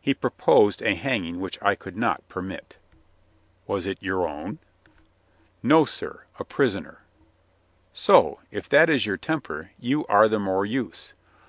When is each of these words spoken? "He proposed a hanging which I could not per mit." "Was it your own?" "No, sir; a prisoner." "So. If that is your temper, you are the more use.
"He 0.00 0.14
proposed 0.14 0.82
a 0.82 0.96
hanging 0.96 1.38
which 1.38 1.56
I 1.62 1.76
could 1.76 1.96
not 1.96 2.28
per 2.28 2.42
mit." 2.42 2.76
"Was 3.68 3.86
it 3.86 3.98
your 4.02 4.26
own?" 4.28 4.58
"No, 5.62 5.84
sir; 5.84 6.24
a 6.40 6.44
prisoner." 6.44 6.98
"So. 7.92 8.40
If 8.50 8.68
that 8.70 8.90
is 8.90 9.06
your 9.06 9.16
temper, 9.16 9.70
you 9.78 10.04
are 10.08 10.26
the 10.26 10.40
more 10.40 10.66
use. 10.66 11.12